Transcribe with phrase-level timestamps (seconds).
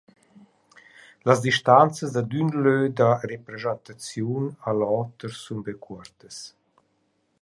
[1.29, 6.37] Las distanzas dad ün lö da rapreschantaziun a l’oter sun be cuortas.